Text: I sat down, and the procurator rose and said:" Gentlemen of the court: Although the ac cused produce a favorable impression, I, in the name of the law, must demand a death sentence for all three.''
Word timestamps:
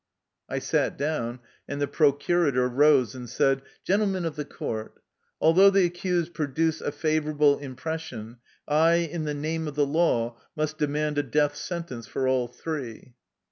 I 0.49 0.57
sat 0.57 0.97
down, 0.97 1.41
and 1.67 1.79
the 1.79 1.85
procurator 1.87 2.67
rose 2.67 3.13
and 3.13 3.29
said:" 3.29 3.61
Gentlemen 3.85 4.25
of 4.25 4.35
the 4.35 4.45
court: 4.45 4.95
Although 5.39 5.69
the 5.69 5.81
ac 5.81 5.91
cused 5.91 6.33
produce 6.33 6.81
a 6.81 6.91
favorable 6.91 7.59
impression, 7.59 8.37
I, 8.67 8.93
in 8.95 9.25
the 9.25 9.35
name 9.35 9.67
of 9.67 9.75
the 9.75 9.85
law, 9.85 10.39
must 10.55 10.79
demand 10.79 11.19
a 11.19 11.21
death 11.21 11.55
sentence 11.55 12.07
for 12.07 12.27
all 12.27 12.47
three.'' 12.47 13.13